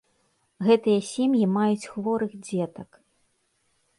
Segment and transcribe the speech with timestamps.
[0.67, 2.89] Гэтыя сем'і маюць хворых дзетак.